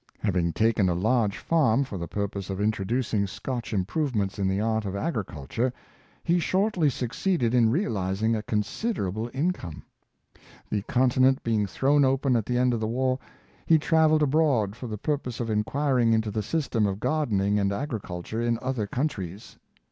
[0.17, 4.39] Having taken a large farm, 236 Samuel Drew, for the purpose of introducing Scotch improvements
[4.39, 5.71] in the art of agriculture,
[6.23, 9.83] he shortly succeeded in realizing a considerable income.
[10.71, 13.19] The continent being thrown open at the end of the war,
[13.67, 18.41] he traveled abroad for the purpose of inquiring into the system of gardening and agriculture
[18.41, 19.59] in other countries.